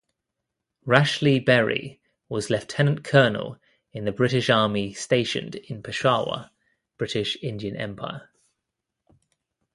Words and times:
Rashleigh-Berry 0.87 2.01
was 2.27 2.49
Lieutenant 2.49 3.03
Colonel 3.03 3.59
in 3.93 4.03
the 4.03 4.11
British 4.11 4.49
Army 4.49 4.93
stationed 4.93 5.53
in 5.53 5.83
Peshawar, 5.83 6.49
British 6.97 7.37
Indian 7.43 7.75
Empire. 7.75 8.27